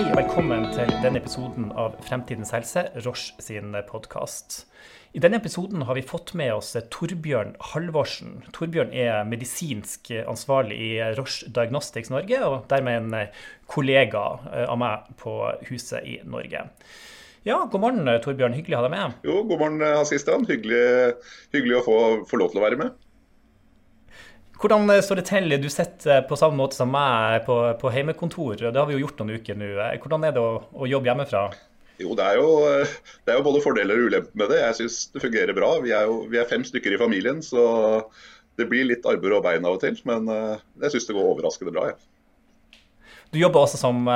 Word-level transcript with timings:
Hei 0.00 0.06
og 0.08 0.16
velkommen 0.16 0.62
til 0.72 0.88
denne 1.02 1.20
episoden 1.20 1.66
av 1.76 1.98
Fremtidens 2.06 2.54
helse, 2.54 2.86
Roche 3.04 3.34
sin 3.44 3.74
podkast. 3.84 4.62
I 5.12 5.20
denne 5.20 5.36
episoden 5.36 5.84
har 5.84 5.98
vi 5.98 6.04
fått 6.08 6.32
med 6.40 6.54
oss 6.54 6.70
Torbjørn 6.94 7.50
Halvorsen. 7.74 8.38
Torbjørn 8.56 8.94
er 8.96 9.28
medisinsk 9.28 10.08
ansvarlig 10.22 10.78
i 10.86 10.88
Roche 11.18 11.50
Diagnostics 11.52 12.08
Norge, 12.08 12.40
og 12.48 12.64
dermed 12.72 12.96
en 13.12 13.28
kollega 13.68 14.24
av 14.64 14.80
meg 14.80 15.12
på 15.20 15.36
huset 15.68 16.08
i 16.08 16.16
Norge. 16.24 16.64
Ja, 17.44 17.60
God 17.66 17.84
morgen, 17.84 18.08
Torbjørn. 18.24 18.56
Hyggelig 18.56 18.78
å 18.78 18.80
ha 18.80 18.88
deg 18.88 18.96
med. 18.96 19.20
Jo, 19.28 19.42
God 19.52 19.66
morgen, 19.66 19.84
Hans 19.84 20.16
Hyggelig, 20.16 20.82
hyggelig 21.52 21.76
å 21.82 21.84
få, 21.90 22.00
få 22.32 22.40
lov 22.40 22.54
til 22.54 22.64
å 22.64 22.68
være 22.70 22.80
med. 22.86 22.96
Hvordan 24.60 24.90
står 25.00 25.20
det 25.20 25.24
til? 25.30 25.54
Du 25.56 25.70
sitter 25.72 26.26
på 26.28 26.36
samme 26.36 26.58
måte 26.58 26.76
som 26.76 26.90
meg 26.92 27.46
på, 27.46 27.56
på 27.80 27.92
heimekontor. 27.94 28.58
Det 28.60 28.76
har 28.76 28.88
vi 28.90 28.98
jo 28.98 29.06
gjort 29.06 29.22
noen 29.22 29.40
uker 29.40 29.56
nå. 29.56 29.70
Hvordan 30.02 30.26
er 30.28 30.34
det 30.36 30.42
å, 30.42 30.58
å 30.76 30.88
jobbe 30.90 31.08
hjemmefra? 31.08 31.46
Jo, 32.00 32.12
det 32.16 32.26
jo, 32.36 32.50
det 33.24 33.32
er 33.32 33.38
jo, 33.38 33.44
både 33.44 33.62
fordeler 33.64 34.00
og 34.00 34.10
ulemper 34.10 34.42
med 34.42 34.52
det. 34.52 34.60
Jeg 34.60 34.76
syns 34.82 35.00
det 35.14 35.24
fungerer 35.24 35.56
bra. 35.56 35.72
Vi 35.84 35.94
er 35.96 36.04
jo 36.08 36.22
vi 36.28 36.40
er 36.40 36.48
fem 36.48 36.64
stykker 36.64 36.92
i 36.96 37.00
familien, 37.00 37.40
så 37.44 37.64
det 38.60 38.68
blir 38.68 38.84
litt 38.88 39.08
armer 39.08 39.38
og 39.38 39.44
bein 39.48 39.64
av 39.64 39.78
og 39.78 39.82
til. 39.84 39.96
Men 40.08 40.28
jeg 40.28 40.94
syns 40.94 41.08
det 41.08 41.16
går 41.16 41.32
overraskende 41.32 41.74
bra. 41.76 41.90
Ja. 41.94 41.98
Du 43.30 43.38
jobber 43.38 43.62
også 43.62 43.78
som, 43.78 44.08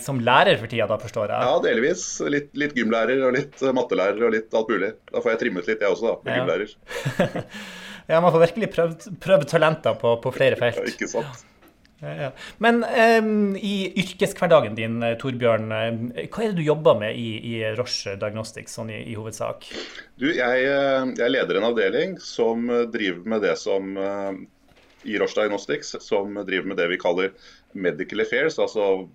som, 0.00 0.20
lærer 0.24 0.56
for 0.56 0.72
tida, 0.72 0.86
da 0.88 0.96
forstår 0.98 1.34
jeg? 1.34 1.46
Ja, 1.46 1.56
delvis. 1.62 2.04
Litt, 2.32 2.50
litt, 2.56 2.74
gymlærer 2.78 3.26
og 3.28 3.34
litt 3.36 3.62
mattelærer 3.76 4.24
og 4.24 4.32
litt 4.32 4.54
alt 4.56 4.70
mulig. 4.72 4.94
Da 5.10 5.20
får 5.20 5.34
jeg 5.34 5.42
trimmet 5.42 5.68
litt, 5.68 5.84
jeg 5.84 5.94
også, 5.94 6.14
da, 6.14 6.16
med 6.24 6.32
ja. 6.32 6.42
gymlærer. 6.42 7.50
Ja, 8.06 8.20
man 8.20 8.32
får 8.32 8.46
virkelig 8.48 8.70
prøvd, 8.74 9.10
prøvd 9.24 9.48
talenter 9.48 9.98
på, 10.00 10.16
på, 10.20 10.32
flere 10.34 10.58
felt. 10.60 10.80
Ja, 10.80 10.92
ikke 10.92 11.08
sant. 11.08 11.44
Ja, 12.04 12.32
Men 12.60 12.82
um, 12.84 13.54
i 13.56 13.86
yrkeshverdagen 14.02 14.74
din, 14.76 14.98
Torbjørn, 15.20 15.70
hva 15.70 16.42
er 16.42 16.50
det 16.50 16.58
du 16.58 16.66
jobber 16.66 16.98
med 17.00 17.16
i, 17.16 17.30
i 17.48 17.54
Roche 17.78 18.18
Diagnostics 18.20 18.76
sånn 18.76 18.90
i, 18.92 18.98
i, 19.08 19.14
hovedsak? 19.16 19.64
Du, 20.20 20.26
jeg, 20.28 20.66
jeg, 20.66 21.30
leder 21.30 21.60
en 21.60 21.68
avdeling 21.70 22.18
som 22.20 22.68
driver 22.92 23.24
med 23.30 23.46
det 23.46 23.54
som 23.62 23.94
i 23.96 25.16
Roche 25.20 25.38
Diagnostics 25.38 25.94
som 26.04 26.36
driver 26.44 26.68
med 26.74 26.82
det 26.82 26.90
vi 26.92 27.00
kaller 27.00 27.32
medical 27.72 28.20
affairs. 28.26 28.58
Altså 28.60 29.06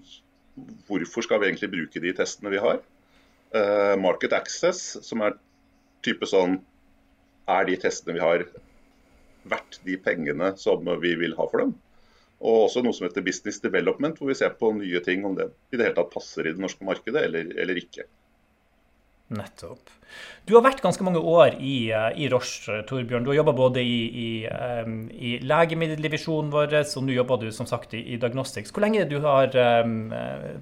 hvorfor 0.87 1.25
skal 1.25 1.41
vi 1.41 1.49
egentlig 1.49 1.71
bruke 1.73 2.01
de 2.03 2.13
testene 2.15 2.53
vi 2.53 2.61
har. 2.61 2.81
Uh, 3.55 3.95
market 3.97 4.33
access, 4.37 4.97
som 5.05 5.23
er 5.25 5.37
type 6.05 6.27
sånn 6.29 6.59
Er 7.49 7.63
de 7.65 7.79
testene 7.81 8.13
vi 8.13 8.21
har 8.21 8.43
verdt 9.51 9.79
de 9.87 9.97
pengene 10.01 10.53
som 10.59 10.87
vi 11.03 11.15
vil 11.19 11.35
ha 11.37 11.47
for 11.49 11.65
dem. 11.65 11.75
Og 12.39 12.69
også 12.69 12.83
noe 12.85 12.95
som 12.95 13.07
heter 13.07 13.25
business 13.25 13.59
development, 13.63 14.19
hvor 14.19 14.31
vi 14.31 14.37
ser 14.39 14.55
på 14.55 14.71
nye 14.77 15.01
ting 15.03 15.25
om 15.27 15.35
det 15.35 15.49
i 15.73 15.79
det 15.79 15.89
hele 15.89 15.97
tatt 15.97 16.13
passer 16.13 16.47
i 16.47 16.55
det 16.55 16.63
norske 16.63 16.87
markedet 16.87 17.25
eller, 17.27 17.51
eller 17.59 17.81
ikke. 17.81 18.07
Nettopp. 19.29 19.91
Du 20.49 20.55
har 20.55 20.63
vært 20.65 20.79
ganske 20.81 21.05
mange 21.05 21.19
år 21.21 21.59
i, 21.61 21.91
i 21.91 22.29
Roche, 22.31 22.79
Torbjørn. 22.89 23.27
Du 23.27 23.29
har 23.29 23.37
jobba 23.37 23.53
både 23.53 23.83
i, 23.85 23.99
i, 24.09 24.29
um, 24.49 25.03
i 25.13 25.35
legemiddeldivisjonen 25.45 26.49
vår, 26.53 26.73
og 26.81 27.05
nå 27.05 27.13
jobber 27.13 27.43
du 27.43 27.51
som 27.53 27.69
sagt 27.69 27.93
i, 27.93 28.01
Diagnostics. 28.17 28.73
Hvor 28.73 28.81
lenge 28.81 29.05
du 29.11 29.19
har 29.21 29.53
um, 29.85 30.09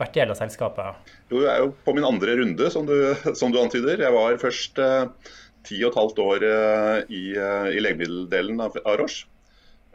vært 0.01 0.17
del 0.17 0.33
av 0.33 0.39
selskapet? 0.41 1.13
Jo, 1.31 1.45
jeg 1.45 1.53
er 1.53 1.63
jo 1.63 1.71
på 1.85 1.95
min 1.95 2.09
andre 2.09 2.35
runde, 2.41 2.71
som 2.73 2.89
du, 2.89 2.97
som 3.39 3.53
du 3.53 3.61
antyder. 3.61 4.03
Jeg 4.03 4.17
var 4.17 4.35
først 4.41 4.83
uh, 4.83 5.31
ti 5.67 5.79
og 5.83 5.91
et 5.91 5.99
halvt 5.99 6.21
år 6.23 6.45
eh, 6.47 6.99
i, 7.13 7.23
eh, 7.35 7.69
i 7.75 7.83
legemiddeldelen 7.83 8.63
av, 8.63 8.77
av 8.83 8.97
Roche. 9.01 9.27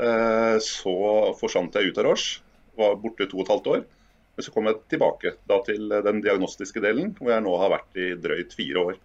Eh, 0.02 0.56
så 0.64 0.94
forsvant 1.38 1.74
jeg 1.78 1.92
ut 1.92 2.00
av 2.00 2.08
Roche, 2.10 2.42
var 2.78 2.98
borte 3.00 3.28
to 3.28 3.40
og 3.40 3.46
et 3.46 3.54
halvt 3.54 3.72
år. 3.76 3.86
Men 4.32 4.46
så 4.46 4.52
kom 4.54 4.68
jeg 4.68 4.80
tilbake 4.92 5.34
da, 5.48 5.58
til 5.66 5.92
den 6.06 6.22
diagnostiske 6.24 6.80
delen, 6.84 7.12
hvor 7.18 7.34
jeg 7.34 7.44
nå 7.44 7.56
har 7.60 7.74
vært 7.74 7.98
i 8.00 8.12
drøyt 8.16 8.54
fire 8.56 8.86
år. 8.92 9.00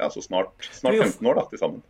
Ja, 0.00 0.08
Så 0.10 0.22
snart, 0.24 0.54
snart 0.72 0.96
15 0.96 1.28
år 1.28 1.42
da, 1.42 1.48
til 1.50 1.60
sammen. 1.60 1.82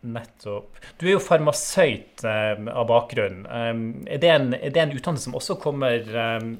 Nettopp. 0.00 0.78
Du 0.96 1.04
er 1.04 1.12
jo 1.12 1.20
farmasøyt 1.20 2.22
eh, 2.24 2.62
av 2.72 2.86
bakgrunn. 2.88 3.42
Um, 3.44 3.82
er, 4.08 4.16
det 4.22 4.30
en, 4.32 4.46
er, 4.56 4.72
det 4.72 4.80
en, 4.80 4.94
utdannelse 4.96 5.28
som 5.28 5.36
også 5.36 5.58
kommer 5.60 6.06
um, 6.40 6.54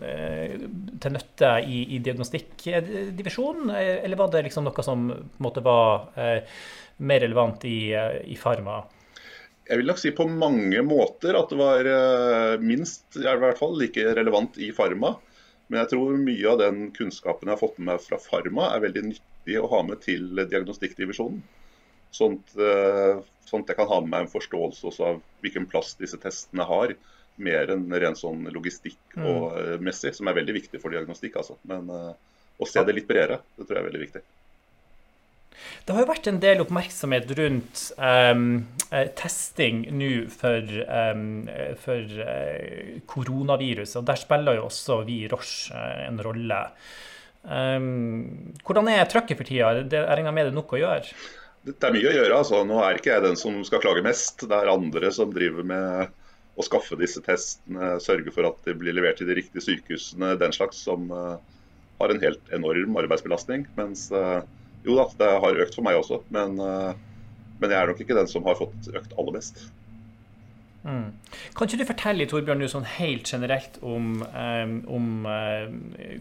til 1.01 1.15
nytte 1.15 1.53
i, 1.65 1.79
i 1.97 2.01
diagnostikkdivisjonen, 2.05 3.73
eller 3.73 4.21
var 4.21 4.35
det 4.35 4.45
liksom 4.45 4.69
noe 4.69 4.85
som 4.85 5.07
måte 5.41 5.65
var 5.65 6.11
uh, 6.19 6.61
mer 7.01 7.25
relevant 7.25 7.65
i, 7.65 7.95
i 8.29 8.37
farma? 8.37 8.83
Jeg 9.71 9.81
vil 9.81 9.89
nok 9.89 10.03
si 10.03 10.13
på 10.13 10.27
mange 10.29 10.83
måter 10.85 11.39
at 11.39 11.49
det 11.49 11.61
var 11.63 11.89
uh, 11.89 12.61
minst, 12.61 13.07
i 13.17 13.25
hvert 13.25 13.61
fall 13.61 13.79
like 13.81 14.05
relevant 14.21 14.61
i 14.61 14.69
farma. 14.77 15.15
Men 15.71 15.85
jeg 15.85 15.93
tror 15.95 16.21
mye 16.21 16.51
av 16.51 16.61
den 16.61 16.91
kunnskapen 16.93 17.49
jeg 17.49 17.57
har 17.57 17.63
fått 17.63 17.81
med 17.81 17.95
meg 17.95 18.05
fra 18.05 18.21
farma, 18.21 18.69
er 18.75 18.85
veldig 18.85 19.07
nyttig 19.15 19.57
å 19.63 19.71
ha 19.71 19.81
med 19.87 20.05
til 20.05 20.29
diagnostikkdivisjonen. 20.43 21.41
At, 22.11 22.57
eh, 22.59 23.21
at 23.51 23.73
jeg 23.73 23.79
kan 23.79 23.89
ha 23.91 24.01
med 24.03 24.11
meg 24.13 24.27
en 24.27 24.33
forståelse 24.33 24.87
også 24.91 25.07
av 25.07 25.23
hvilken 25.45 25.67
plass 25.71 25.95
disse 25.99 26.19
testene 26.23 26.67
har. 26.67 26.95
Mer 27.41 27.73
enn 27.73 27.87
rent 28.03 28.21
sånn 28.21 28.45
logistikk 28.53 28.99
mm. 29.17 29.25
og 29.25 29.45
mm. 29.57 29.87
messig, 29.87 30.13
som 30.17 30.29
er 30.29 30.37
veldig 30.37 30.59
viktig 30.59 30.83
for 30.83 30.93
diagnostikk. 30.93 31.39
Altså. 31.41 31.57
Men 31.71 31.89
uh, 31.89 32.13
å 32.61 32.69
se 32.69 32.85
det 32.85 32.95
litt 32.99 33.09
bredere, 33.09 33.41
det 33.57 33.65
tror 33.65 33.79
jeg 33.79 33.85
er 33.85 33.89
veldig 33.89 34.03
viktig. 34.05 34.23
Det 35.85 35.95
har 35.95 36.05
jo 36.05 36.11
vært 36.11 36.29
en 36.31 36.41
del 36.43 36.63
oppmerksomhet 36.63 37.33
rundt 37.39 37.83
um, 37.99 38.45
testing 39.19 39.83
nå 39.97 40.11
for, 40.33 40.73
um, 40.87 41.49
for 41.81 42.21
uh, 42.25 43.01
koronaviruset. 43.11 43.99
og 44.01 44.09
Der 44.09 44.21
spiller 44.21 44.61
jo 44.61 44.69
også 44.69 45.01
vi 45.09 45.23
i 45.25 45.31
Roche 45.33 45.75
uh, 45.75 46.07
en 46.07 46.21
rolle. 46.25 46.61
Um, 47.41 48.55
hvordan 48.67 48.91
er 48.93 49.09
trøkket 49.09 49.41
for 49.41 49.49
tida? 49.49 49.73
Jeg 49.81 50.09
regner 50.09 50.37
med 50.37 50.49
det 50.49 50.55
er 50.55 50.59
nok 50.61 50.77
å 50.77 50.83
gjøre? 50.83 51.21
Det 51.67 51.77
er 51.85 51.93
mye 51.93 52.09
å 52.09 52.15
gjøre. 52.15 52.37
altså. 52.39 52.63
Nå 52.65 52.79
er 52.85 52.97
ikke 52.97 53.13
jeg 53.13 53.25
den 53.27 53.37
som 53.39 53.59
skal 53.69 53.83
klage 53.83 54.05
mest. 54.05 54.47
Det 54.49 54.57
er 54.57 54.73
andre 54.73 55.11
som 55.13 55.33
driver 55.35 55.67
med 55.67 56.15
å 56.59 56.65
skaffe 56.67 56.97
disse 57.01 57.23
testene, 57.25 57.95
sørge 58.03 58.33
for 58.35 58.49
at 58.49 58.65
de 58.67 58.75
blir 58.77 58.97
levert 58.97 59.21
til 59.21 59.29
de 59.31 59.37
riktige 59.39 59.65
sykehusene, 59.65 60.35
den 60.41 60.55
slags, 60.57 60.81
som 60.85 61.07
uh, 61.13 61.37
har 62.01 62.13
en 62.13 62.23
helt 62.23 62.51
enorm 62.57 62.97
arbeidsbelastning. 63.01 63.67
Mens 63.79 64.09
uh, 64.13 64.41
jo 64.87 64.97
da, 64.99 65.07
det 65.21 65.31
har 65.45 65.63
økt 65.67 65.77
for 65.77 65.87
meg 65.87 66.01
også. 66.01 66.23
Men, 66.35 66.57
uh, 66.61 67.53
men 67.61 67.73
jeg 67.73 67.81
er 67.81 67.93
nok 67.93 68.03
ikke 68.05 68.19
den 68.19 68.31
som 68.31 68.49
har 68.49 68.59
fått 68.61 68.91
økt 68.93 69.17
aller 69.21 69.37
mest. 69.37 69.63
Mm. 70.81 71.13
Kan 71.57 71.69
ikke 71.69 71.79
du 71.83 71.89
fortelle 71.91 72.27
Torbjørn, 72.29 72.65
sånn 72.73 72.87
helt 72.97 73.29
generelt 73.29 73.77
om, 73.85 74.23
om 74.89 75.27
uh, 75.29 75.69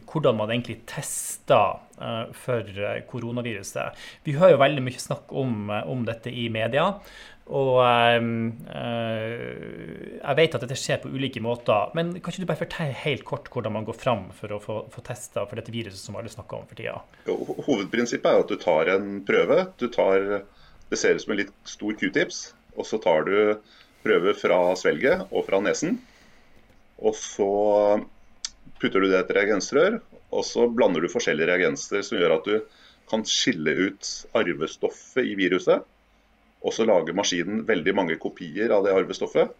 hvordan 0.09 0.35
man 0.39 0.51
egentlig 0.51 0.81
tester 0.89 1.79
uh, 2.01 2.25
for 2.35 2.67
koronaviruset? 3.07 3.95
Vi 4.27 4.35
hører 4.35 4.57
jo 4.57 4.63
veldig 4.65 4.83
mye 4.83 4.99
snakk 4.99 5.31
om, 5.31 5.71
om 5.71 6.03
dette 6.07 6.33
i 6.33 6.49
media. 6.51 6.91
Og 7.49 7.79
jeg 7.81 8.21
vet 10.37 10.53
at 10.53 10.61
dette 10.61 10.75
skjer 10.77 10.99
på 11.01 11.09
ulike 11.09 11.41
måter. 11.41 11.89
Men 11.97 12.11
kan 12.19 12.29
ikke 12.29 12.43
du 12.43 12.51
bare 12.51 12.61
fortelle 12.61 13.01
helt 13.07 13.23
kort 13.25 13.49
hvordan 13.49 13.73
man 13.73 13.87
går 13.87 13.97
fram 13.97 14.27
for 14.37 14.53
å 14.53 14.59
få, 14.61 14.75
få 14.93 15.01
testa 15.07 15.47
for 15.49 15.57
dette 15.57 15.73
viruset 15.73 15.97
som 15.97 16.13
alle 16.19 16.29
snakker 16.29 16.59
om 16.59 16.67
for 16.69 16.77
tida? 16.77 17.01
Hovedprinsippet 17.25 18.29
er 18.29 18.43
at 18.43 18.53
du 18.53 18.57
tar 18.61 18.93
en 18.93 19.25
prøve. 19.25 19.57
Du 19.81 19.87
tar, 19.89 20.45
det 20.93 21.01
ser 21.01 21.17
ut 21.17 21.25
som 21.25 21.33
en 21.33 21.41
litt 21.41 21.55
stor 21.65 21.97
q-tips. 21.97 22.53
Og 22.77 22.85
så 22.85 23.01
tar 23.01 23.25
du 23.25 23.57
prøve 24.05 24.33
fra 24.37 24.59
svelget 24.79 25.27
og 25.29 25.45
fra 25.47 25.59
nesen. 25.63 25.97
Og 26.99 27.15
så 27.15 27.49
putter 28.79 29.03
du 29.03 29.09
det 29.09 29.17
i 29.17 29.21
et 29.23 29.35
reagensrør, 29.35 29.99
og 30.35 30.45
så 30.45 30.67
blander 30.71 31.03
du 31.03 31.11
forskjellige 31.11 31.49
reagenser 31.49 32.03
som 32.05 32.19
gjør 32.19 32.37
at 32.37 32.47
du 32.47 32.59
kan 33.09 33.23
skille 33.25 33.73
ut 33.89 34.09
arvestoffet 34.37 35.25
i 35.25 35.35
viruset. 35.39 35.85
Og 36.59 36.75
så 36.75 36.85
lager 36.85 37.15
maskinen 37.15 37.63
veldig 37.67 37.95
mange 37.95 38.19
kopier 38.21 38.71
av 38.75 38.83
det 38.85 38.93
arvestoffet. 38.93 39.53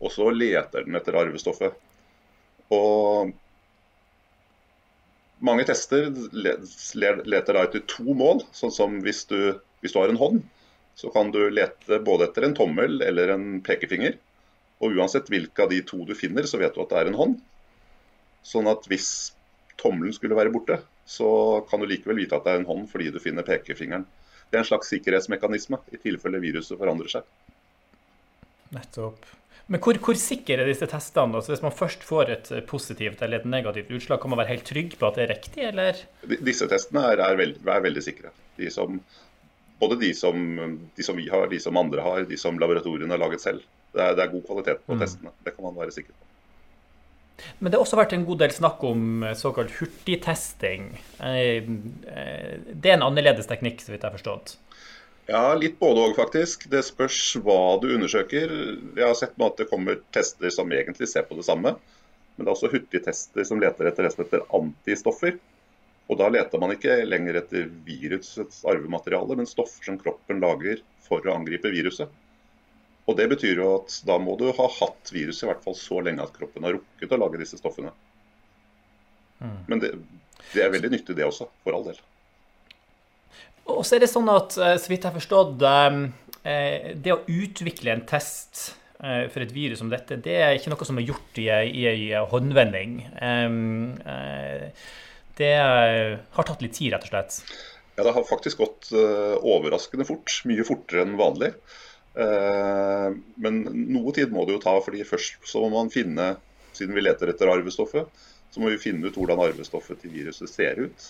Og 0.00 0.12
så 0.12 0.30
leter 0.32 0.86
den 0.86 0.96
etter 0.96 1.18
arvestoffet. 1.18 1.74
Og 2.72 3.32
mange 5.46 5.66
tester 5.68 6.08
leter 6.32 7.52
da 7.56 7.64
etter 7.66 7.84
to 7.90 8.14
mål, 8.16 8.42
sånn 8.56 8.72
som 8.72 9.00
hvis 9.04 9.24
du, 9.30 9.38
hvis 9.82 9.94
du 9.94 10.00
har 10.00 10.12
en 10.12 10.20
hånd, 10.20 10.44
så 10.96 11.10
kan 11.12 11.30
du 11.30 11.42
lete 11.52 11.98
både 12.00 12.30
etter 12.30 12.46
en 12.46 12.56
tommel 12.56 13.02
eller 13.04 13.34
en 13.34 13.60
pekefinger. 13.64 14.16
Og 14.80 14.96
uansett 14.96 15.28
hvilke 15.32 15.64
av 15.64 15.72
de 15.72 15.82
to 15.84 16.02
du 16.08 16.14
finner, 16.16 16.48
så 16.48 16.60
vet 16.60 16.72
du 16.72 16.82
at 16.82 16.92
det 16.92 17.00
er 17.00 17.10
en 17.10 17.18
hånd. 17.18 17.38
Sånn 18.46 18.68
at 18.70 18.88
hvis 18.88 19.10
tommelen 19.80 20.14
skulle 20.16 20.38
være 20.38 20.52
borte, 20.54 20.80
så 21.04 21.28
kan 21.68 21.82
du 21.82 21.88
likevel 21.90 22.22
vite 22.22 22.36
at 22.38 22.46
det 22.46 22.54
er 22.54 22.62
en 22.62 22.68
hånd 22.68 22.86
fordi 22.90 23.10
du 23.12 23.20
finner 23.20 23.44
pekefingeren. 23.46 24.06
Det 24.48 24.56
er 24.56 24.64
en 24.64 24.68
slags 24.68 24.88
sikkerhetsmekanisme 24.94 25.82
i 25.92 26.00
tilfelle 26.00 26.40
viruset 26.40 26.78
forandrer 26.80 27.12
seg. 27.18 27.28
Nettopp. 28.72 29.28
Men 29.66 29.82
hvor, 29.82 29.98
hvor 29.98 30.16
sikre 30.18 30.62
er 30.62 30.68
disse 30.70 30.86
testene? 30.88 31.36
Altså 31.36 31.52
hvis 31.52 31.64
man 31.64 31.74
først 31.74 32.04
får 32.06 32.32
et 32.32 32.50
positivt 32.70 33.22
eller 33.26 33.42
et 33.42 33.48
negativt 33.50 33.90
utslag, 33.98 34.20
kan 34.22 34.30
man 34.32 34.40
være 34.40 34.54
helt 34.54 34.68
trygg 34.68 34.94
på 34.96 35.08
at 35.08 35.18
det 35.18 35.24
er 35.26 35.32
riktig, 35.34 35.62
eller? 35.72 36.02
Disse 36.46 36.68
testene 36.70 37.02
er, 37.10 37.22
er, 37.26 37.38
veld, 37.40 37.58
er 37.66 37.82
veldig 37.84 38.04
sikre. 38.06 38.30
De 38.56 38.70
som 38.72 39.00
både 39.80 39.98
de 40.00 40.12
som, 40.16 40.36
de 40.96 41.04
som, 41.04 41.16
vi 41.16 41.28
har, 41.32 41.48
de 41.50 41.60
som 41.60 41.76
andre 41.76 42.04
har, 42.04 42.24
de 42.28 42.38
som 42.40 42.58
laboratoriene 42.60 43.12
har 43.12 43.20
laget 43.20 43.44
selv. 43.44 43.66
Det 43.92 44.02
er, 44.02 44.16
det 44.16 44.24
er 44.24 44.32
god 44.32 44.46
kvalitet 44.48 44.86
på 44.86 44.96
mm. 44.96 45.02
testene. 45.02 45.34
Det 45.44 45.54
kan 45.56 45.68
man 45.68 45.76
være 45.78 45.94
sikker 45.94 46.14
på. 46.14 46.22
Men 47.58 47.70
det 47.70 47.76
har 47.76 47.84
også 47.84 47.98
vært 47.98 48.14
en 48.16 48.24
god 48.28 48.38
del 48.40 48.52
snakk 48.56 48.84
om 48.88 49.24
såkalt 49.36 49.74
hurtigtesting. 49.76 50.86
Det 51.20 52.88
er 52.88 52.94
en 52.94 53.04
annerledes 53.04 53.48
teknikk, 53.50 53.82
så 53.84 53.92
vidt 53.92 54.00
jeg 54.00 54.08
har 54.08 54.16
forstått? 54.16 54.54
Ja, 55.26 55.42
litt 55.58 55.78
både 55.80 56.04
òg, 56.06 56.14
faktisk. 56.16 56.68
Det 56.70 56.84
spørs 56.86 57.18
hva 57.42 57.76
du 57.82 57.88
undersøker. 57.96 58.52
Jeg 58.96 59.04
har 59.04 59.16
sett 59.18 59.34
nå 59.36 59.50
at 59.50 59.60
det 59.60 59.68
kommer 59.72 59.98
tester 60.14 60.52
som 60.54 60.70
egentlig 60.72 61.10
ser 61.10 61.26
på 61.26 61.38
det 61.38 61.46
samme. 61.48 61.74
Men 62.36 62.44
det 62.44 62.50
er 62.50 62.54
også 62.54 62.70
hurtigtester 62.70 63.48
som 63.48 63.60
leter 63.60 63.90
etter, 63.90 64.08
etter 64.12 64.44
antistoffer. 64.54 65.36
Og 66.06 66.18
da 66.20 66.28
leter 66.30 66.60
man 66.62 66.74
ikke 66.74 67.00
lenger 67.06 67.40
etter 67.40 67.66
virusets 67.86 68.62
arvemateriale, 68.68 69.38
men 69.38 69.48
stoffer 69.50 69.88
som 69.88 69.98
kroppen 69.98 70.38
lager 70.42 70.82
for 71.06 71.24
å 71.26 71.34
angripe 71.34 71.72
viruset. 71.72 72.12
Og 73.06 73.16
Det 73.18 73.28
betyr 73.30 73.62
jo 73.62 73.70
at 73.78 74.00
da 74.06 74.18
må 74.18 74.34
du 74.38 74.48
ha 74.50 74.68
hatt 74.80 75.12
viruset 75.14 75.46
i 75.46 75.50
hvert 75.50 75.62
fall 75.62 75.76
så 75.78 76.00
lenge 76.02 76.24
at 76.24 76.34
kroppen 76.34 76.66
har 76.66 76.74
rukket 76.78 77.14
å 77.14 77.18
lage 77.22 77.40
disse 77.42 77.58
stoffene. 77.58 77.92
Mm. 79.38 79.58
Men 79.66 79.82
det, 79.82 79.92
det, 80.52 80.62
er 80.64 80.72
veldig 80.74 80.90
nyttig 80.94 81.16
det 81.18 81.26
også, 81.26 81.46
for 81.62 81.76
all 81.76 81.86
del. 81.86 82.00
Og 83.70 83.82
så 83.86 83.96
er 83.96 84.04
det 84.04 84.10
sånn 84.10 84.30
at, 84.30 84.56
eh, 84.62 84.74
så 84.78 84.90
vidt 84.90 85.04
jeg 85.04 85.10
har 85.10 85.18
forstått, 85.18 85.62
eh, 85.66 86.00
eh, 86.46 86.90
det 86.94 87.14
å 87.14 87.22
utvikle 87.26 87.94
en 87.94 88.06
test 88.08 88.68
for 88.96 89.42
et 89.44 89.50
virus 89.52 89.82
som 89.82 89.90
dette, 89.92 90.16
det 90.24 90.34
er 90.40 90.54
ikke 90.56 90.70
noe 90.72 90.86
som 90.88 90.96
er 90.96 91.04
gjort 91.04 91.36
i 91.36 91.50
ei 91.52 92.06
håndvending. 92.30 92.94
Det 95.36 95.54
har 95.56 96.46
tatt 96.48 96.62
litt 96.64 96.76
tid, 96.78 96.94
rett 96.94 97.08
og 97.08 97.12
slett. 97.12 97.40
Ja, 97.96 98.04
det 98.04 98.12
har 98.16 98.24
faktisk 98.28 98.60
gått 98.60 98.88
overraskende 98.92 100.04
fort. 100.08 100.32
Mye 100.48 100.64
fortere 100.68 101.04
enn 101.04 101.18
vanlig. 101.20 101.52
Eh, 102.16 103.10
men 103.44 103.60
noe 103.92 104.14
tid 104.16 104.32
må 104.32 104.46
det 104.46 104.56
jo 104.56 104.62
ta, 104.64 104.74
fordi 104.84 105.04
først 105.04 105.44
så 105.50 105.60
må 105.64 105.70
man 105.74 105.92
finne, 105.92 106.34
siden 106.76 106.96
vi 106.96 107.04
leter 107.04 107.32
etter 107.32 107.52
arvestoffet, 107.52 108.08
så 108.50 108.62
må 108.62 108.72
vi 108.72 108.80
finne 108.80 109.10
ut 109.10 109.18
hvordan 109.18 109.42
arvestoffet 109.44 110.00
til 110.00 110.14
viruset 110.14 110.50
ser 110.50 110.80
ut. 110.80 111.08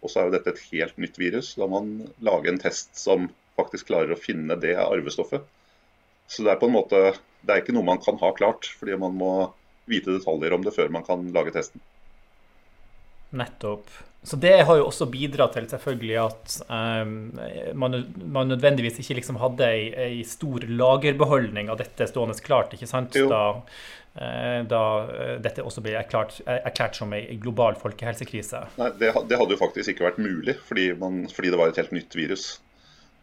Og 0.00 0.08
så 0.08 0.22
er 0.22 0.28
jo 0.28 0.36
dette 0.38 0.54
et 0.54 0.62
helt 0.70 0.96
nytt 1.02 1.18
virus. 1.20 1.52
Da 1.60 1.68
må 1.68 1.82
man 1.82 2.12
lage 2.24 2.48
en 2.48 2.60
test 2.60 2.96
som 2.96 3.28
faktisk 3.60 3.90
klarer 3.90 4.14
å 4.14 4.20
finne 4.20 4.56
det 4.60 4.78
arvestoffet. 4.80 5.44
Så 6.30 6.46
det 6.46 6.54
er 6.54 6.60
på 6.60 6.70
en 6.70 6.76
måte, 6.78 7.00
det 7.44 7.52
er 7.52 7.60
ikke 7.60 7.74
noe 7.76 7.84
man 7.84 8.00
kan 8.00 8.16
ha 8.22 8.30
klart, 8.32 8.70
fordi 8.80 8.96
man 9.02 9.18
må 9.20 9.32
vite 9.90 10.14
detaljer 10.14 10.54
om 10.56 10.64
det 10.64 10.72
før 10.72 10.92
man 10.94 11.04
kan 11.04 11.26
lage 11.34 11.52
testen. 11.52 11.82
Nettopp. 13.30 13.90
Så 14.22 14.36
det 14.36 14.62
har 14.68 14.76
jo 14.76 14.84
også 14.84 15.06
bidratt 15.08 15.54
til 15.56 15.66
selvfølgelig 15.70 16.16
at 16.20 16.56
um, 16.68 17.14
man, 17.80 18.02
man, 18.20 18.50
nødvendigvis 18.52 18.98
ikke 19.00 19.16
liksom 19.16 19.38
hadde 19.40 19.64
ei, 19.64 19.86
ei, 19.96 20.18
stor 20.28 20.66
lagerbeholdning 20.68 21.70
av 21.72 21.78
dette 21.80 22.08
stående 22.10 22.36
klart, 22.44 22.74
ikke 22.76 22.88
sant? 22.90 23.16
Da, 23.16 23.40
uh, 24.20 24.58
da 24.68 24.82
uh, 25.08 25.36
dette 25.40 25.64
også 25.64 25.80
ble 25.86 25.96
erklært, 26.02 26.42
erklært 26.44 27.00
som 27.00 27.16
ei 27.16 27.38
global 27.40 27.80
folkehelsekrise. 27.80 28.66
Nei, 28.76 28.90
det, 29.00 29.14
det, 29.30 29.40
hadde 29.40 29.56
jo 29.56 29.62
faktisk 29.62 29.94
ikke 29.94 30.10
vært 30.10 30.20
mulig, 30.20 30.58
fordi, 30.68 30.90
man, 31.00 31.22
fordi, 31.32 31.54
det 31.54 31.62
var 31.62 31.72
et 31.72 31.80
helt 31.80 31.96
nytt 31.96 32.18
virus. 32.18 32.50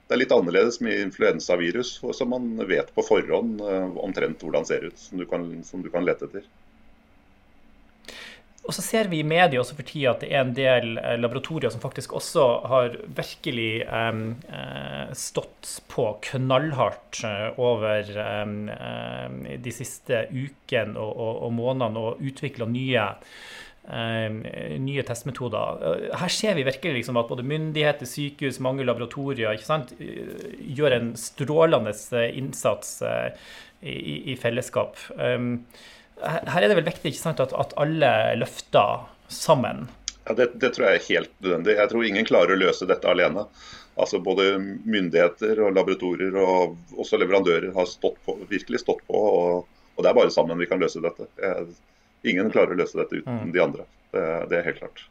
Det 0.07 0.15
er 0.15 0.23
litt 0.23 0.33
annerledes 0.33 0.81
med 0.81 0.97
influensavirus, 1.03 1.99
som 2.15 2.33
man 2.33 2.55
vet 2.65 2.89
på 2.95 3.05
forhånd 3.05 3.61
uh, 3.61 3.91
omtrent 4.01 4.41
hvordan 4.41 4.65
det 4.65 4.73
ser 4.73 4.89
ut, 4.89 4.97
som 4.97 5.21
du, 5.21 5.29
kan, 5.29 5.45
som 5.67 5.85
du 5.85 5.93
kan 5.93 6.09
lete 6.09 6.25
etter. 6.25 6.49
Og 8.67 8.75
så 8.75 8.83
ser 8.83 9.07
vi 9.07 9.21
i 9.21 9.27
media 9.27 9.61
også 9.61 9.77
for 9.77 9.87
tida 9.87 10.11
at 10.11 10.23
det 10.23 10.31
er 10.33 10.41
en 10.43 10.55
del 10.55 10.97
eh, 10.99 11.15
laboratorier 11.19 11.71
som 11.71 11.83
faktisk 11.83 12.17
også 12.19 12.47
har 12.67 12.97
virkelig 13.15 13.85
um, 13.87 14.25
stått 15.15 15.77
på 15.87 16.09
knallhardt 16.27 17.21
eh, 17.27 17.61
over 17.63 18.11
um, 18.43 18.67
de 19.63 19.75
siste 19.75 20.25
ukene 20.33 20.99
og, 20.99 21.13
og, 21.15 21.39
og 21.47 21.55
månedene 21.61 22.09
og 22.09 22.27
utvikla 22.27 22.69
nye 22.71 23.07
nye 23.87 25.03
testmetoder. 25.07 26.09
Her 26.19 26.31
ser 26.35 26.57
vi 26.57 26.65
virkelig 26.67 26.97
liksom 26.97 27.21
at 27.21 27.29
både 27.29 27.45
myndigheter, 27.47 28.03
sykehus, 28.03 28.57
mange 28.59 28.83
laboratorier 28.83 29.55
gjør 30.75 30.95
en 30.97 31.13
strålende 31.15 31.93
innsats 32.35 32.97
i, 33.79 34.17
i 34.33 34.35
fellesskap. 34.35 34.99
Um, 35.15 35.61
her 36.23 36.61
er 36.63 36.71
det 36.71 36.77
vel 36.79 36.87
viktig 36.87 37.13
sant, 37.17 37.41
at, 37.43 37.53
at, 37.53 37.73
alle 37.79 38.11
løfter 38.41 39.05
sammen? 39.31 39.87
Ja, 40.25 40.35
det, 40.37 40.51
det, 40.59 40.73
tror 40.75 40.87
jeg 40.87 40.99
er 40.99 41.09
helt 41.09 41.33
nødvendig. 41.43 41.75
Jeg 41.77 41.91
tror 41.91 42.07
ingen 42.07 42.27
klarer 42.27 42.55
å 42.55 42.61
løse 42.61 42.87
dette 42.89 43.11
alene. 43.11 43.45
Altså 43.97 44.19
Både 44.21 44.49
myndigheter 44.59 45.61
og 45.65 45.73
laboratorier 45.77 46.35
og 46.41 46.77
også 46.99 47.19
leverandører 47.21 47.71
har 47.73 47.87
stått 47.89 48.19
på, 48.25 48.35
virkelig 48.49 48.83
stått 48.83 49.01
på. 49.07 49.13
Og, 49.17 49.69
og, 49.95 50.01
det 50.03 50.11
er 50.11 50.17
bare 50.19 50.33
sammen 50.33 50.59
vi 50.61 50.69
kan 50.69 50.81
løse 50.81 51.01
dette. 51.03 51.29
Ingen 52.27 52.51
klarer 52.53 52.75
å 52.75 52.81
løse 52.81 52.99
dette 52.99 53.21
uten 53.21 53.47
mm. 53.47 53.53
de 53.55 53.63
andre. 53.63 53.87
Det, 54.13 54.25
det 54.51 54.59
er 54.59 54.69
helt 54.69 54.83
klart. 54.83 55.05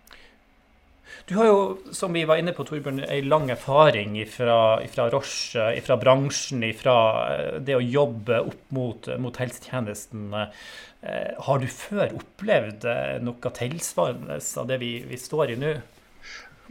Du 1.26 1.34
har 1.34 1.46
jo, 1.46 1.78
som 1.90 2.12
vi 2.12 2.22
var 2.24 2.38
inne 2.38 2.52
på, 2.54 2.62
Torbjørn, 2.64 3.00
en 3.02 3.28
lang 3.28 3.48
erfaring 3.50 4.14
fra 4.30 4.78
Roche, 5.10 5.64
fra 5.82 5.96
bransjen, 5.98 6.62
fra 6.78 6.98
eh, 7.32 7.56
det 7.66 7.74
å 7.74 7.82
jobbe 7.82 8.38
opp 8.46 8.68
mot, 8.76 9.08
mot 9.18 9.40
helsetjenesten. 9.42 10.28
Eh, 10.36 11.32
har 11.48 11.58
du 11.58 11.66
før 11.66 12.14
opplevd 12.20 12.86
eh, 12.92 13.16
noe 13.26 13.50
tilsvarende 13.58 14.38
av 14.38 14.68
det 14.70 14.78
vi, 14.78 14.92
vi 15.08 15.18
står 15.18 15.56
i 15.56 15.56
nå? 15.64 15.72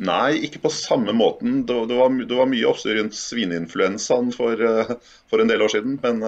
Nei, 0.08 0.38
ikke 0.48 0.62
på 0.64 0.72
samme 0.72 1.12
måten. 1.12 1.66
Det, 1.68 1.76
det, 1.92 1.98
var, 2.00 2.16
det 2.24 2.38
var, 2.40 2.48
mye 2.48 2.70
oppstyr 2.70 2.96
rundt 3.02 3.18
svineinfluensaen 3.20 4.32
for, 4.36 4.64
for, 5.28 5.44
en 5.44 5.52
del 5.52 5.66
år 5.68 5.74
siden, 5.76 5.98
men 6.00 6.24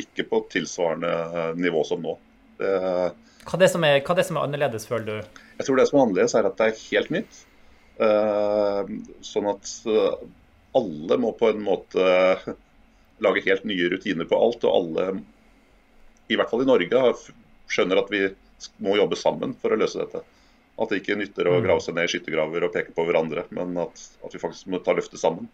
ikke 0.00 0.24
på 0.32 0.40
tilsvarende 0.52 1.52
nivå 1.60 1.84
som 1.84 2.00
nå. 2.08 2.16
Det, 2.56 2.72
hva, 3.46 3.60
det 3.60 3.68
som 3.72 3.84
er, 3.84 4.00
hva 4.00 4.16
er 4.16 4.22
det 4.22 4.26
som 4.30 4.40
er 4.40 4.48
annerledes, 4.48 4.88
føler 4.88 5.06
du? 5.06 5.42
Jeg 5.60 5.68
tror 5.68 5.80
det 5.80 5.86
som 5.90 6.00
er 6.00 6.06
annerledes, 6.06 6.36
er 6.40 6.48
at 6.48 6.56
det 6.56 6.70
er 6.70 6.82
helt 6.86 7.12
nytt. 7.18 7.42
Eh, 7.96 8.90
sånn 9.24 9.48
at 9.48 9.70
eh, 9.88 10.24
alle 10.76 11.16
må 11.20 11.32
på 11.38 11.48
en 11.48 11.62
måte 11.64 12.06
lage 13.24 13.44
helt 13.46 13.64
nye 13.68 13.90
rutiner 13.92 14.28
på 14.28 14.38
alt. 14.40 14.64
Og 14.68 14.78
alle, 14.80 15.06
i 16.28 16.38
hvert 16.38 16.52
fall 16.52 16.66
i 16.66 16.70
Norge, 16.70 17.04
skjønner 17.72 18.02
at 18.02 18.12
vi 18.12 18.26
må 18.84 18.96
jobbe 18.98 19.18
sammen 19.20 19.54
for 19.60 19.72
å 19.72 19.80
løse 19.80 20.00
dette. 20.02 20.24
At 20.76 20.92
det 20.92 21.00
ikke 21.00 21.16
nytter 21.16 21.48
å 21.48 21.56
mm. 21.56 21.62
grave 21.64 21.84
seg 21.84 21.96
ned 21.96 22.08
i 22.08 22.12
skyttergraver 22.12 22.66
og 22.66 22.74
peke 22.74 22.92
på 22.96 23.06
hverandre, 23.08 23.46
men 23.56 23.76
at, 23.80 24.02
at 24.24 24.34
vi 24.36 24.42
faktisk 24.42 24.68
må 24.72 24.82
ta 24.84 24.92
løftet 24.96 25.22
sammen. 25.22 25.48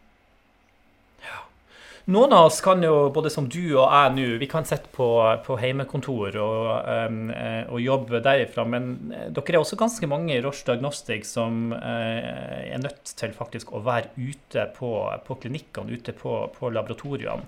Noen 2.10 2.32
av 2.34 2.48
oss 2.48 2.60
kan 2.60 2.82
jo, 2.82 3.10
både 3.14 3.30
som 3.30 3.44
du 3.46 3.76
og 3.76 3.84
jeg 3.84 4.14
nå, 4.16 4.24
vi 4.40 4.48
kan 4.50 4.64
sitte 4.66 4.90
på, 4.90 5.06
på 5.46 5.58
heimekontor 5.60 6.38
og, 6.42 6.70
um, 7.06 7.28
og, 7.68 7.76
jobbe 7.78 8.22
derifra. 8.24 8.64
Men 8.66 8.88
eh, 9.14 9.28
dere 9.30 9.54
er 9.54 9.60
også 9.60 9.78
ganske 9.78 10.08
mange 10.10 10.34
i 10.34 10.40
Roche 10.42 10.66
Diagnostic 10.66 11.28
som 11.28 11.70
uh, 11.76 12.58
er 12.66 12.82
nødt 12.82 13.14
til 13.18 13.36
faktisk 13.36 13.70
å 13.70 13.84
være 13.86 14.10
ute 14.18 14.66
på, 14.74 14.90
på 15.28 15.38
klinikkene, 15.44 15.94
ute 15.94 16.16
på, 16.18 16.40
på 16.56 16.72
laboratoriene. 16.74 17.46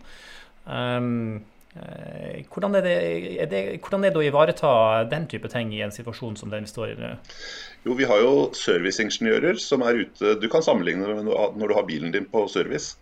Um, 0.71 1.43
hvordan 1.75 2.77
er, 2.79 2.85
det, 2.87 2.99
er 3.43 3.49
det, 3.51 3.61
hvordan 3.83 4.05
er 4.07 4.13
det 4.15 4.21
å 4.21 4.29
ivareta 4.29 4.69
den 5.11 5.25
type 5.27 5.51
ting 5.51 5.73
i 5.75 5.83
en 5.83 5.91
situasjon 5.91 6.37
som 6.39 6.53
den 6.53 6.69
vi 6.69 6.71
står 6.71 6.93
i 6.93 6.99
nå? 7.01 7.11
Jo, 7.83 7.97
Vi 7.99 8.07
har 8.07 8.23
jo 8.23 8.35
serviceingeniører 8.55 9.59
som 9.59 9.83
er 9.83 10.05
ute. 10.05 10.37
Du 10.39 10.47
kan 10.53 10.63
sammenligne 10.63 11.19
når 11.27 11.59
du 11.59 11.75
har 11.75 11.89
bilen 11.91 12.15
din 12.15 12.31
på 12.31 12.47
service. 12.53 12.95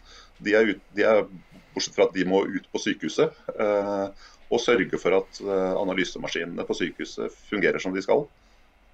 De 0.42 0.54
er, 0.58 0.75
ut, 0.75 0.84
de 0.96 1.06
er, 1.06 1.25
bortsett 1.72 1.96
fra 1.96 2.06
at 2.08 2.14
de 2.16 2.26
må 2.28 2.42
ut 2.44 2.68
på 2.72 2.80
sykehuset 2.82 3.37
eh, 3.56 4.06
og 4.52 4.61
sørge 4.61 4.99
for 5.00 5.16
at 5.16 5.40
eh, 5.40 5.75
analysemaskinene 5.80 6.66
på 6.68 6.76
sykehuset 6.76 7.37
fungerer 7.49 7.80
som 7.82 7.94
de 7.96 8.02
skal. 8.04 8.26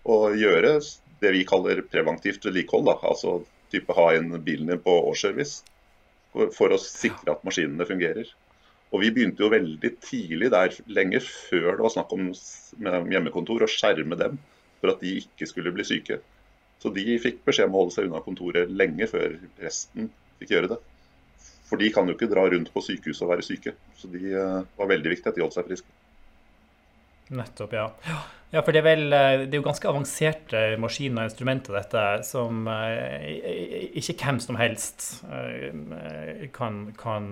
Og 0.08 0.36
gjøre 0.38 0.76
det 1.22 1.32
vi 1.34 1.46
kaller 1.48 1.82
preventivt 1.90 2.46
vedlikehold. 2.46 2.92
Altså 3.02 3.40
type 3.72 3.96
ha 3.96 4.12
inn 4.16 4.30
bilen 4.44 4.70
din 4.70 4.82
på 4.84 4.94
årsservice 5.10 5.64
for, 6.32 6.52
for 6.54 6.72
å 6.72 6.80
sikre 6.82 7.34
at 7.34 7.42
maskinene 7.46 7.88
fungerer. 7.88 8.30
Og 8.88 9.02
Vi 9.02 9.10
begynte 9.12 9.44
jo 9.44 9.50
veldig 9.52 9.90
tidlig 10.00 10.48
der, 10.54 10.72
lenge 10.88 11.20
før 11.20 11.74
det 11.74 11.84
var 11.84 11.92
snakk 11.92 12.12
om 12.16 12.30
hjemmekontor, 13.12 13.66
å 13.66 13.68
skjerme 13.68 14.16
dem 14.16 14.38
for 14.80 14.94
at 14.94 15.02
de 15.02 15.18
ikke 15.20 15.48
skulle 15.50 15.74
bli 15.74 15.84
syke. 15.84 16.22
Så 16.80 16.92
de 16.94 17.18
fikk 17.20 17.42
beskjed 17.44 17.68
om 17.68 17.76
å 17.76 17.82
holde 17.82 17.96
seg 17.96 18.08
unna 18.08 18.22
kontoret 18.24 18.70
lenge 18.70 19.10
før 19.10 19.34
resten 19.60 20.08
fikk 20.38 20.54
gjøre 20.54 20.72
det. 20.72 20.78
For 21.68 21.80
de 21.80 21.92
kan 21.92 22.08
jo 22.08 22.16
ikke 22.16 22.30
dra 22.30 22.46
rundt 22.48 22.72
på 22.72 22.82
sykehuset 22.84 23.26
og 23.26 23.34
være 23.34 23.44
syke. 23.44 23.74
Så 23.98 24.10
de 24.12 24.32
uh, 24.32 24.64
var 24.78 24.92
veldig 24.94 25.12
viktig 25.12 25.28
at 25.30 25.36
de 25.36 25.44
holdt 25.44 25.58
seg 25.58 25.68
friske. 25.68 25.96
Nettopp, 27.28 27.74
ja. 27.76 27.90
Ja, 28.48 28.62
for 28.64 28.72
det 28.72 28.80
er, 28.80 28.86
vel, 28.86 29.02
eh, 29.12 29.42
det 29.44 29.52
er 29.52 29.60
jo 29.60 29.64
ganske 29.66 29.88
avanserte 29.90 30.60
maskiner 30.80 31.26
og 31.26 31.28
instrumenter, 31.28 31.74
dette, 31.76 32.04
som 32.24 32.62
eh, 32.72 33.90
ikke 34.00 34.14
hvem 34.22 34.38
som 34.40 34.56
helst 34.56 35.04
kan, 36.56 36.78
kan 36.96 37.26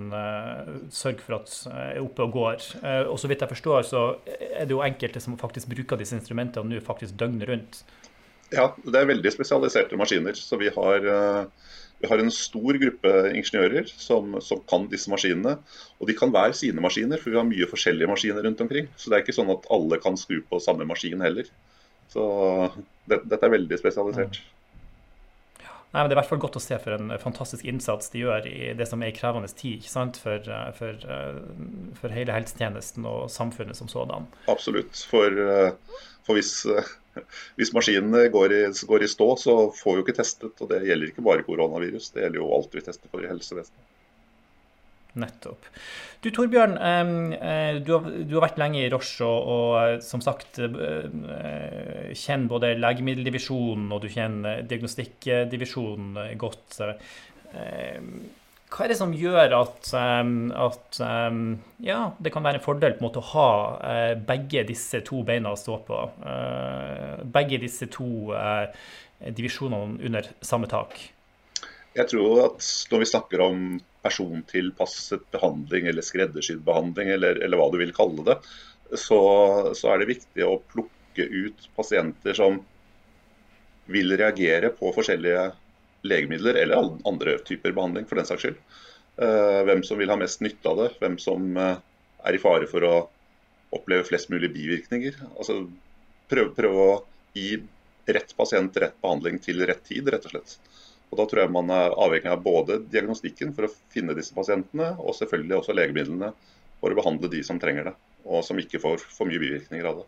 sørge 0.92 1.24
for 1.24 1.38
at 1.38 1.54
er 1.72 2.02
oppe 2.02 2.26
og 2.26 2.36
går. 2.36 2.66
Og 3.08 3.16
så 3.16 3.32
vidt 3.32 3.46
jeg 3.46 3.54
forstår, 3.54 3.88
så 3.88 4.02
er 4.28 4.68
det 4.68 4.76
jo 4.76 4.84
enkelte 4.84 5.22
som 5.24 5.38
faktisk 5.40 5.72
bruker 5.72 5.96
disse 5.96 6.18
instrumentene 6.18 6.68
nå 6.68 6.84
faktisk 6.84 7.16
døgnet 7.16 7.48
rundt. 7.48 7.80
Ja, 8.52 8.68
det 8.84 9.00
er 9.00 9.08
veldig 9.08 9.32
spesialiserte 9.32 9.96
maskiner. 9.96 10.36
Så 10.36 10.60
vi 10.60 10.68
har 10.76 11.08
Vi 12.00 12.08
har 12.10 12.20
en 12.20 12.32
stor 12.34 12.76
gruppe 12.80 13.12
ingeniører 13.32 13.88
som, 13.88 14.34
som, 14.44 14.60
kan 14.68 14.84
disse 14.92 15.10
maskinene. 15.12 15.56
Og 16.00 16.10
de 16.10 16.16
kan 16.16 16.32
hver 16.34 16.52
sine 16.56 16.82
maskiner, 16.84 17.20
for 17.22 17.32
vi 17.32 17.40
har 17.40 17.48
mye 17.48 17.70
forskjellige 17.70 18.10
maskiner 18.10 18.44
rundt 18.44 18.60
omkring. 18.64 18.90
Så 19.00 19.08
det 19.08 19.18
er 19.18 19.24
ikke 19.24 19.36
sånn 19.36 19.54
at 19.54 19.64
alle 19.72 20.00
kan 20.02 20.18
skru 20.20 20.42
på 20.44 20.60
samme 20.62 20.84
maskin 20.88 21.24
heller. 21.24 21.48
Så 22.12 22.26
det, 23.08 23.22
dette 23.24 23.40
er 23.48 23.54
veldig 23.56 23.80
spesialisert. 23.80 24.42
Nei, 25.96 26.02
men 26.02 26.10
Det 26.10 26.12
er 26.12 26.18
i 26.18 26.20
hvert 26.20 26.28
fall 26.28 26.42
godt 26.42 26.58
å 26.58 26.60
se 26.60 26.76
for 26.82 26.92
en 26.98 27.12
fantastisk 27.22 27.64
innsats 27.64 28.10
de 28.12 28.20
gjør 28.26 28.48
i 28.50 28.72
det 28.76 28.84
som 28.90 29.00
er 29.00 29.12
en 29.12 29.16
krevende 29.16 29.48
tid 29.48 29.78
ikke 29.78 29.92
sant? 29.92 30.18
For, 30.20 30.50
for, 30.76 31.06
for 31.96 32.12
hele 32.12 32.34
helsetjenesten 32.36 33.06
og 33.08 33.30
samfunnet 33.32 33.78
som 33.78 33.88
sådan. 33.88 34.28
Absolutt. 34.52 35.00
For, 35.08 35.40
for 36.26 36.36
hvis, 36.36 36.52
hvis, 37.58 37.74
maskinene 37.76 38.26
går 38.32 38.54
i, 38.54 38.62
går 38.88 39.04
i, 39.04 39.10
stå, 39.10 39.28
så 39.40 39.58
får 39.74 39.92
vi 39.92 40.00
jo 40.00 40.06
ikke 40.06 40.18
testet. 40.20 40.54
Og 40.60 40.72
det 40.72 40.84
gjelder 40.86 41.12
ikke 41.12 41.26
bare 41.26 41.46
koronavirus, 41.46 42.12
det 42.14 42.26
gjelder 42.26 42.42
jo 42.42 42.54
alt 42.56 42.74
vi 42.76 42.84
tester 42.86 43.12
for 43.12 43.24
i 43.24 43.30
helsevesenet. 43.30 43.92
Nettopp. 45.16 45.68
Du 46.20 46.28
Torbjørn, 46.34 46.74
eh, 46.76 47.78
du 47.80 47.92
har, 47.94 48.08
vært 48.42 48.58
lenge 48.60 48.82
i 48.82 48.90
Roche 48.92 49.24
og 49.24 49.76
eh, 49.80 49.92
som 50.04 50.20
sagt 50.24 50.58
eh, 50.60 51.06
kjenner 52.12 52.50
både 52.50 52.74
legemiddeldivisjonen 52.76 53.94
og 53.94 54.02
du 54.04 54.10
kjenner 54.12 54.60
diagnostikkdivisjonen 54.68 56.36
godt. 56.40 56.80
Hva 58.76 58.84
er 58.84 58.92
det 58.92 58.98
som 58.98 59.14
gjør 59.16 59.54
at, 59.56 59.88
at 59.96 60.98
ja, 61.80 62.00
det 62.20 62.32
kan 62.34 62.44
være 62.44 62.60
en 62.60 62.64
fordel 62.64 62.92
en 62.98 63.04
måte 63.06 63.22
å 63.22 63.28
ha 63.30 63.50
begge 64.28 64.66
disse 64.68 65.00
to 65.06 65.22
beina 65.24 65.54
å 65.54 65.56
stå 65.56 65.78
på? 65.86 66.00
Begge 67.32 67.56
disse 67.62 67.88
to 67.88 68.08
divisjonene 69.32 69.96
under 70.04 70.28
samme 70.44 70.68
tak? 70.68 70.98
Jeg 71.96 72.10
tror 72.12 72.42
at 72.50 72.66
når 72.92 73.00
vi 73.00 73.08
snakker 73.08 73.42
om 73.46 73.60
persontilpasset 74.04 75.24
behandling 75.34 75.88
eller 75.90 76.04
skreddersydd 76.04 76.62
behandling, 76.66 77.14
eller, 77.16 77.40
eller, 77.40 77.58
hva 77.58 77.70
du 77.72 77.78
vil 77.80 77.94
kalle 77.96 78.24
det, 78.26 78.36
så, 78.92 79.20
så, 79.74 79.92
er 79.92 80.02
det 80.02 80.12
viktig 80.12 80.44
å 80.46 80.58
plukke 80.72 81.24
ut 81.24 81.68
pasienter 81.78 82.36
som 82.36 82.60
vil 83.90 84.12
reagere 84.18 84.70
på 84.76 84.92
forskjellige 84.94 85.48
legemidler 86.04 86.58
eller 86.62 86.96
andre 87.08 87.38
typer 87.46 87.74
behandling, 87.76 88.06
for 88.08 88.20
den 88.20 88.28
saks 88.28 88.44
skyld. 88.44 88.58
Eh, 89.16 89.60
hvem 89.68 89.82
som 89.86 89.98
vil 89.98 90.12
ha 90.12 90.18
mest 90.20 90.42
nytte 90.44 90.68
av 90.68 90.82
det, 90.82 90.88
hvem 91.00 91.16
som 91.22 91.56
eh, 91.56 91.78
er 92.28 92.36
i 92.36 92.42
fare 92.42 92.68
for 92.70 92.84
å 92.84 92.94
oppleve 93.76 94.06
flest 94.08 94.30
mulig 94.32 94.52
bivirkninger. 94.54 95.16
Altså 95.36 95.62
prøve, 96.30 96.52
prøv 96.56 96.80
å 96.82 96.90
gi 97.36 97.56
rett 98.06 98.34
pasient 98.38 98.76
rett 98.80 98.98
behandling 99.02 99.40
til 99.42 99.64
rett 99.66 99.82
tid, 99.86 100.08
rett 100.12 100.28
og 100.28 100.36
slett. 100.36 100.58
Og 101.10 101.20
Da 101.20 101.26
tror 101.30 101.42
jeg 101.44 101.54
man 101.54 101.70
er 101.70 101.94
avhengig 101.94 102.30
av 102.32 102.42
både 102.42 102.80
diagnostikken 102.90 103.54
for 103.54 103.68
å 103.68 103.74
finne 103.94 104.14
disse 104.18 104.34
pasientene, 104.34 104.92
og 104.98 105.16
selvfølgelig 105.18 105.60
også 105.60 105.76
legemidlene 105.76 106.32
for 106.80 106.92
å 106.92 106.98
behandle 106.98 107.30
de 107.32 107.42
som 107.46 107.60
trenger 107.62 107.90
det, 107.90 107.94
og 108.26 108.44
som 108.44 108.58
ikke 108.60 108.82
får 108.82 109.04
for 109.04 109.28
mye 109.30 109.42
bivirkninger 109.42 109.86
av 109.86 110.02
det. 110.02 110.06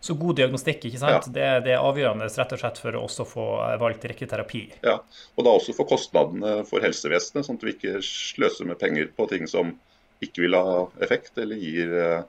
Så 0.00 0.16
god 0.20 0.40
diagnostikk, 0.40 0.86
ikke 0.88 1.02
sant? 1.02 1.28
Ja. 1.30 1.34
Det, 1.34 1.48
det, 1.66 1.74
er 1.76 1.84
avgjørende 1.84 2.30
rett 2.30 2.56
og 2.56 2.62
slett 2.62 2.80
for 2.82 2.98
å 2.98 3.04
også 3.08 3.26
få 3.28 3.46
valgt 3.82 4.06
riktig 4.10 4.30
terapi. 4.30 4.64
Ja, 4.86 4.98
og 5.36 5.46
da 5.46 5.54
også 5.58 5.76
for 5.76 5.90
kostnadene 5.90 6.60
for 6.68 6.84
helsevesenet, 6.84 7.46
sånn 7.46 7.60
at 7.60 7.68
vi 7.68 7.76
ikke 7.76 8.00
sløser 8.04 8.68
med 8.70 8.80
penger 8.80 9.12
på 9.16 9.28
ting 9.32 9.48
som 9.50 9.76
ikke 10.24 10.44
vil 10.44 10.56
ha 10.58 10.82
effekt, 11.04 11.32
eller 11.40 11.60
gir 11.60 11.94
eh, 11.96 12.26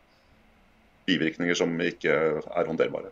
bivirkninger 1.10 1.58
som 1.60 1.74
ikke 1.84 2.20
er 2.40 2.70
håndterbare 2.70 3.12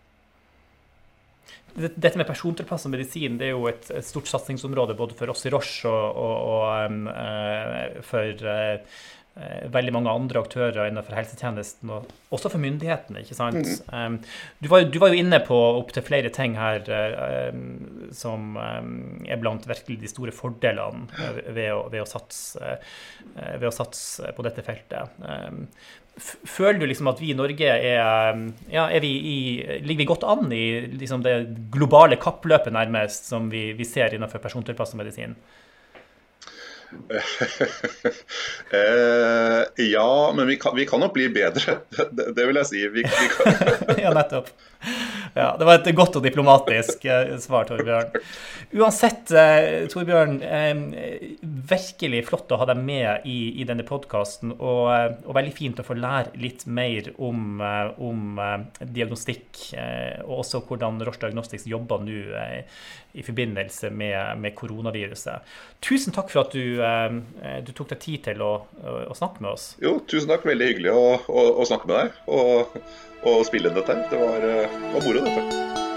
dette 1.80 2.18
med 2.18 2.28
persontilpasset 2.28 2.92
medisin 2.92 3.38
det 3.40 3.50
er 3.50 3.54
jo 3.54 3.68
et, 3.70 3.90
et, 3.94 4.06
stort 4.06 4.30
satsingsområde 4.30 4.96
både 4.98 5.16
for 5.18 5.32
oss 5.32 5.46
i 5.46 5.52
Roche 5.54 5.90
og, 5.90 6.18
og, 6.18 6.36
og 6.50 6.90
um, 6.90 8.02
for 8.06 8.44
uh, 8.46 8.98
veldig 9.72 9.94
mange 9.96 10.12
andre 10.12 10.42
aktører 10.42 10.90
innenfor 10.90 11.16
helsetjenesten, 11.16 11.92
og 11.94 12.34
også 12.36 12.52
for 12.52 12.62
myndighetene. 12.62 13.24
ikke 13.24 13.38
sant? 13.38 13.70
Mm. 13.92 14.18
Du, 14.60 14.68
var, 14.72 14.84
du, 14.88 14.98
var, 15.02 15.14
jo 15.14 15.22
inne 15.22 15.40
på 15.46 15.58
opptil 15.80 16.06
flere 16.06 16.32
ting 16.36 16.58
her 16.60 16.84
uh, 16.90 17.54
som 18.16 18.58
um, 18.58 18.92
er 19.28 19.40
blant 19.42 19.68
virkelig 19.70 20.02
de 20.04 20.12
store 20.12 20.36
fordelene 20.36 21.08
ved 21.56 21.72
å, 21.76 21.86
ved 21.92 22.04
å, 22.04 22.10
satse, 22.10 22.76
ved 23.36 23.70
å 23.70 23.76
satse, 23.76 24.34
på 24.36 24.46
dette 24.46 24.66
feltet. 24.66 25.16
Føler 26.20 26.82
du 26.82 26.86
liksom 26.90 27.08
at 27.12 27.22
vi 27.22 27.32
i 27.32 27.38
Norge 27.38 27.70
er, 27.70 28.42
ja, 28.72 28.86
er 28.90 29.04
vi 29.04 29.12
i, 29.16 29.38
Ligger 29.86 30.04
vi 30.04 30.10
godt 30.10 30.26
an 30.28 30.52
i 30.52 30.66
liksom 31.00 31.24
det 31.24 31.38
globale 31.72 32.20
kappløpet 32.20 32.76
nærmest 32.76 33.30
som 33.32 33.48
vi, 33.52 33.70
vi 33.78 33.88
ser 33.88 34.16
innenfor 34.16 34.44
persontilpasset 34.44 35.00
medisin? 35.00 35.38
eh, 38.72 39.86
ja, 39.86 40.34
men 40.36 40.48
vi 40.48 40.56
kan, 40.56 40.76
vi 40.76 40.86
kan, 40.86 41.00
nok 41.00 41.14
bli 41.14 41.30
bedre. 41.30 41.78
Det, 42.12 42.32
det 42.36 42.46
vil 42.48 42.58
jeg 42.62 42.66
si. 42.70 42.88
Vi, 42.90 43.04
vi 43.04 44.02
ja, 44.04 44.14
nettopp. 44.16 44.50
Ja, 45.36 45.56
det 45.60 45.66
var 45.68 45.76
et 45.76 45.90
godt 45.96 46.16
og 46.18 46.24
diplomatisk 46.26 47.06
eh, 47.06 47.36
svar, 47.42 47.68
Torbjørn. 47.70 48.16
Uansett, 48.80 49.32
eh, 49.36 49.86
Torbjørn, 49.92 50.40
virkelig 51.70 52.24
flott 52.30 52.52
å 52.56 52.60
ha 52.62 52.70
deg 52.72 52.82
med 52.82 53.28
i, 53.30 53.62
i 53.62 53.68
denne 53.68 53.86
podkasten. 53.86 54.56
Og, 54.58 54.90
og, 55.28 55.34
veldig 55.38 55.54
fint 55.56 55.82
å 55.82 55.86
få 55.86 55.98
lære 56.00 56.34
litt 56.42 56.66
mer 56.66 57.12
om, 57.18 57.62
om 58.02 58.42
diagnostikk, 58.80 59.52
og 60.26 60.36
også 60.42 60.64
hvordan 60.66 61.04
Roche 61.06 61.28
Diagnostics 61.28 61.68
jobber 61.70 62.02
nå 62.06 62.24
i 63.12 63.24
forbindelse 63.26 63.90
med, 63.90 64.38
med, 64.38 64.54
koronaviruset. 64.56 65.46
Tusen 65.82 66.14
takk 66.14 66.30
for 66.30 66.46
at 66.46 66.54
du, 66.54 66.79
du 67.66 67.72
tok 67.76 67.92
deg 67.92 68.02
tid 68.04 68.24
til 68.30 68.42
å, 68.46 68.54
å, 68.80 69.14
snakke 69.18 69.44
med 69.44 69.52
oss. 69.54 69.72
Jo, 69.84 69.98
tusen 70.10 70.32
takk. 70.32 70.48
Veldig 70.48 70.72
hyggelig 70.72 70.96
å, 70.96 71.06
å, 71.28 71.46
å 71.60 71.68
snakke 71.68 71.90
med 71.90 72.00
deg. 72.00 72.20
Og 72.32 72.80
og 73.28 73.46
spille 73.48 73.70
inn 73.70 73.76
dette. 73.76 73.96
Det 74.12 74.18
var, 74.20 74.50
eh, 74.50 74.82
var 74.94 75.02
moro, 75.04 75.24
dette. 75.26 75.89